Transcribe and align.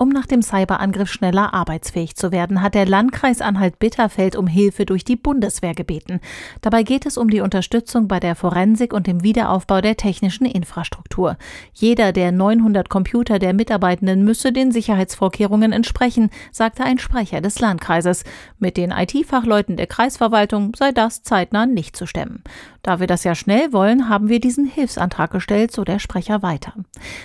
Um 0.00 0.08
nach 0.08 0.24
dem 0.24 0.40
Cyberangriff 0.40 1.12
schneller 1.12 1.52
arbeitsfähig 1.52 2.16
zu 2.16 2.32
werden, 2.32 2.62
hat 2.62 2.74
der 2.74 2.86
Landkreis 2.86 3.42
Anhalt-Bitterfeld 3.42 4.34
um 4.34 4.46
Hilfe 4.46 4.86
durch 4.86 5.04
die 5.04 5.14
Bundeswehr 5.14 5.74
gebeten. 5.74 6.20
Dabei 6.62 6.84
geht 6.84 7.04
es 7.04 7.18
um 7.18 7.28
die 7.28 7.42
Unterstützung 7.42 8.08
bei 8.08 8.18
der 8.18 8.34
Forensik 8.34 8.94
und 8.94 9.06
dem 9.06 9.22
Wiederaufbau 9.22 9.82
der 9.82 9.98
technischen 9.98 10.46
Infrastruktur. 10.46 11.36
Jeder 11.74 12.12
der 12.12 12.32
900 12.32 12.88
Computer 12.88 13.38
der 13.38 13.52
Mitarbeitenden 13.52 14.24
müsse 14.24 14.52
den 14.52 14.72
Sicherheitsvorkehrungen 14.72 15.70
entsprechen, 15.70 16.30
sagte 16.50 16.82
ein 16.82 16.98
Sprecher 16.98 17.42
des 17.42 17.60
Landkreises. 17.60 18.24
Mit 18.58 18.78
den 18.78 18.92
IT-Fachleuten 18.92 19.76
der 19.76 19.86
Kreisverwaltung 19.86 20.74
sei 20.78 20.92
das 20.92 21.24
zeitnah 21.24 21.66
nicht 21.66 21.94
zu 21.94 22.06
stemmen. 22.06 22.42
Da 22.82 22.98
wir 22.98 23.06
das 23.06 23.24
ja 23.24 23.34
schnell 23.34 23.74
wollen, 23.74 24.08
haben 24.08 24.30
wir 24.30 24.40
diesen 24.40 24.64
Hilfsantrag 24.64 25.30
gestellt, 25.30 25.70
so 25.70 25.84
der 25.84 25.98
Sprecher 25.98 26.42
weiter. 26.42 26.72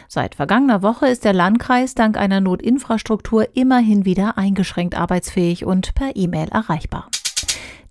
Seit 0.09 0.35
vergangener 0.35 0.81
Woche 0.81 1.07
ist 1.07 1.23
der 1.23 1.31
Landkreis 1.31 1.95
dank 1.95 2.17
einer 2.17 2.41
Not 2.41 2.64
Infrastruktur 2.65 3.47
immerhin 3.53 4.05
wieder 4.05 4.37
eingeschränkt 4.37 4.95
arbeitsfähig 4.95 5.65
und 5.65 5.95
per 5.95 6.15
E-Mail 6.15 6.49
erreichbar. 6.49 7.09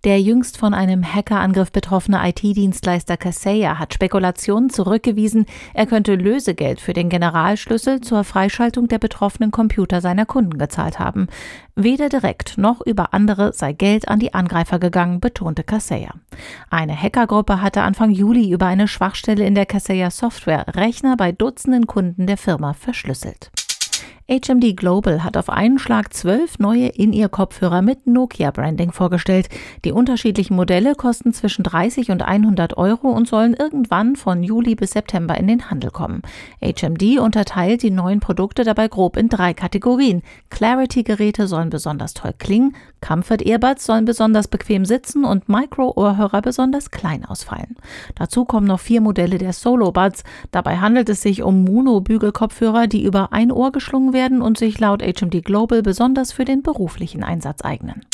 Der 0.04 0.20
jüngst 0.20 0.58
von 0.58 0.74
einem 0.74 1.02
Hackerangriff 1.02 1.72
betroffene 1.72 2.20
IT-Dienstleister 2.28 3.16
Kaseya 3.16 3.78
hat 3.78 3.94
Spekulationen 3.94 4.68
zurückgewiesen, 4.68 5.46
er 5.72 5.86
könnte 5.86 6.14
Lösegeld 6.14 6.82
für 6.82 6.92
den 6.92 7.08
Generalschlüssel 7.08 8.02
zur 8.02 8.22
Freischaltung 8.22 8.86
der 8.86 8.98
betroffenen 8.98 9.50
Computer 9.50 10.02
seiner 10.02 10.26
Kunden 10.26 10.58
gezahlt 10.58 10.98
haben. 10.98 11.28
Weder 11.74 12.10
direkt 12.10 12.58
noch 12.58 12.82
über 12.82 13.14
andere 13.14 13.54
sei 13.54 13.72
Geld 13.72 14.06
an 14.08 14.18
die 14.18 14.34
Angreifer 14.34 14.78
gegangen, 14.78 15.20
betonte 15.20 15.64
Kaseya. 15.64 16.12
Eine 16.68 17.00
Hackergruppe 17.00 17.62
hatte 17.62 17.80
Anfang 17.80 18.10
Juli 18.10 18.50
über 18.50 18.66
eine 18.66 18.88
Schwachstelle 18.88 19.46
in 19.46 19.54
der 19.54 19.64
Kaseya 19.64 20.10
Software 20.10 20.66
Rechner 20.76 21.16
bei 21.16 21.32
Dutzenden 21.32 21.86
Kunden 21.86 22.26
der 22.26 22.36
Firma 22.36 22.74
verschlüsselt. 22.74 23.50
HMD 24.26 24.74
Global 24.74 25.22
hat 25.22 25.36
auf 25.36 25.50
einen 25.50 25.78
Schlag 25.78 26.14
zwölf 26.14 26.58
neue 26.58 26.86
In-Ear-Kopfhörer 26.86 27.82
mit 27.82 28.06
Nokia-Branding 28.06 28.90
vorgestellt. 28.90 29.50
Die 29.84 29.92
unterschiedlichen 29.92 30.56
Modelle 30.56 30.94
kosten 30.94 31.34
zwischen 31.34 31.62
30 31.62 32.10
und 32.10 32.22
100 32.22 32.78
Euro 32.78 33.10
und 33.10 33.28
sollen 33.28 33.52
irgendwann 33.52 34.16
von 34.16 34.42
Juli 34.42 34.76
bis 34.76 34.92
September 34.92 35.36
in 35.36 35.46
den 35.46 35.70
Handel 35.70 35.90
kommen. 35.90 36.22
HMD 36.62 37.18
unterteilt 37.18 37.82
die 37.82 37.90
neuen 37.90 38.20
Produkte 38.20 38.64
dabei 38.64 38.88
grob 38.88 39.18
in 39.18 39.28
drei 39.28 39.52
Kategorien. 39.52 40.22
Clarity-Geräte 40.48 41.46
sollen 41.46 41.68
besonders 41.68 42.14
toll 42.14 42.32
klingen, 42.38 42.74
Comfort-Earbuds 43.02 43.84
sollen 43.84 44.06
besonders 44.06 44.48
bequem 44.48 44.86
sitzen 44.86 45.24
und 45.24 45.50
Micro-Ohrhörer 45.50 46.40
besonders 46.40 46.90
klein 46.90 47.26
ausfallen. 47.26 47.76
Dazu 48.14 48.46
kommen 48.46 48.66
noch 48.66 48.80
vier 48.80 49.02
Modelle 49.02 49.36
der 49.36 49.52
Solo-Buds. 49.52 50.24
Dabei 50.50 50.78
handelt 50.78 51.10
es 51.10 51.20
sich 51.20 51.42
um 51.42 51.64
Mono-Bügelkopfhörer, 51.64 52.86
die 52.86 53.04
über 53.04 53.34
ein 53.34 53.52
Ohr 53.52 53.70
geschlungen 53.70 54.13
werden 54.14 54.40
und 54.40 54.56
sich 54.56 54.80
laut 54.80 55.02
HMD 55.02 55.44
Global 55.44 55.82
besonders 55.82 56.32
für 56.32 56.46
den 56.46 56.62
beruflichen 56.62 57.22
Einsatz 57.22 57.62
eignen. 57.62 58.06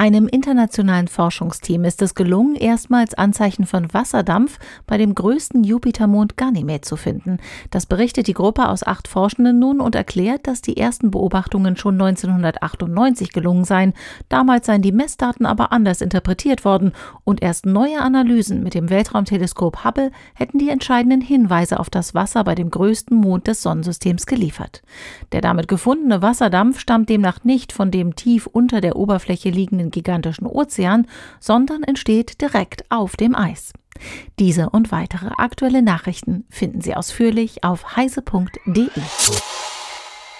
Einem 0.00 0.28
internationalen 0.28 1.08
Forschungsteam 1.08 1.84
ist 1.84 2.00
es 2.00 2.14
gelungen, 2.14 2.54
erstmals 2.54 3.12
Anzeichen 3.12 3.66
von 3.66 3.92
Wasserdampf 3.92 4.58
bei 4.86 4.96
dem 4.96 5.14
größten 5.14 5.62
Jupitermond 5.62 6.38
Ganymed 6.38 6.86
zu 6.86 6.96
finden. 6.96 7.36
Das 7.70 7.84
berichtet 7.84 8.26
die 8.26 8.32
Gruppe 8.32 8.70
aus 8.70 8.82
acht 8.82 9.08
Forschenden 9.08 9.58
nun 9.58 9.78
und 9.78 9.94
erklärt, 9.94 10.46
dass 10.46 10.62
die 10.62 10.78
ersten 10.78 11.10
Beobachtungen 11.10 11.76
schon 11.76 12.00
1998 12.00 13.30
gelungen 13.30 13.66
seien. 13.66 13.92
Damals 14.30 14.64
seien 14.64 14.80
die 14.80 14.90
Messdaten 14.90 15.44
aber 15.44 15.70
anders 15.70 16.00
interpretiert 16.00 16.64
worden 16.64 16.92
und 17.24 17.42
erst 17.42 17.66
neue 17.66 18.00
Analysen 18.00 18.62
mit 18.62 18.72
dem 18.72 18.88
Weltraumteleskop 18.88 19.84
Hubble 19.84 20.12
hätten 20.32 20.56
die 20.56 20.70
entscheidenden 20.70 21.20
Hinweise 21.20 21.78
auf 21.78 21.90
das 21.90 22.14
Wasser 22.14 22.42
bei 22.42 22.54
dem 22.54 22.70
größten 22.70 23.14
Mond 23.14 23.48
des 23.48 23.60
Sonnensystems 23.60 24.24
geliefert. 24.24 24.80
Der 25.32 25.42
damit 25.42 25.68
gefundene 25.68 26.22
Wasserdampf 26.22 26.80
stammt 26.80 27.10
demnach 27.10 27.44
nicht 27.44 27.74
von 27.74 27.90
dem 27.90 28.16
tief 28.16 28.46
unter 28.46 28.80
der 28.80 28.96
Oberfläche 28.96 29.50
liegenden 29.50 29.89
gigantischen 29.90 30.46
Ozean, 30.46 31.06
sondern 31.38 31.82
entsteht 31.82 32.40
direkt 32.40 32.84
auf 32.90 33.16
dem 33.16 33.34
Eis. 33.34 33.72
Diese 34.38 34.70
und 34.70 34.92
weitere 34.92 35.30
aktuelle 35.36 35.82
Nachrichten 35.82 36.44
finden 36.48 36.80
Sie 36.80 36.94
ausführlich 36.94 37.64
auf 37.64 37.96
heise.de. 37.96 38.88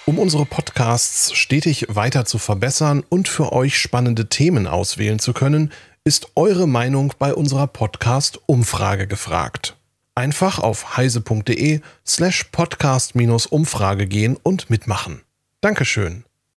Um 0.05 0.17
unsere 0.17 0.45
Podcasts 0.45 1.33
stetig 1.33 1.85
weiter 1.89 2.25
zu 2.25 2.39
verbessern 2.39 3.03
und 3.07 3.27
für 3.27 3.53
euch 3.53 3.77
spannende 3.77 4.29
Themen 4.29 4.65
auswählen 4.65 5.19
zu 5.19 5.33
können, 5.33 5.71
ist 6.03 6.31
eure 6.35 6.67
Meinung 6.67 7.13
bei 7.19 7.33
unserer 7.35 7.67
Podcast-Umfrage 7.67 9.05
gefragt. 9.05 9.77
Einfach 10.15 10.59
auf 10.59 10.97
heise.de 10.97 11.81
slash 12.05 12.45
podcast-umfrage 12.45 14.07
gehen 14.07 14.37
und 14.41 14.69
mitmachen. 14.69 15.21
Dankeschön. 15.61 16.25